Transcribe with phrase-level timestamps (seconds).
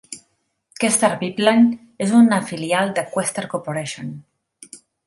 [0.83, 4.15] Questar Pipeline és una filial de Questar Corporation.